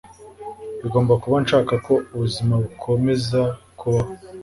Bigomba 0.81 1.13
kuba 1.23 1.35
nshaka 1.43 1.73
ko 1.85 1.93
ubuzima 2.13 2.53
bukomeza 2.63 3.41
kubaho 3.79 4.11